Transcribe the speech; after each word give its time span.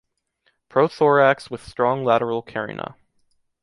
Prothorax 0.67 1.51
with 1.51 1.61
strong 1.63 2.03
lateral 2.03 2.41
carina. 2.41 2.95